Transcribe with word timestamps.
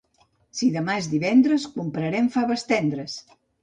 si 0.61 0.69
demà 0.77 0.95
és 1.03 1.11
divendres 1.13 1.69
comprarem 1.79 2.35
faves 2.39 2.69
tendres 2.77 3.25